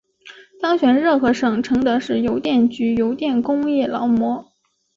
[0.59, 4.51] 当选热河省承德市邮电局邮电工业劳模。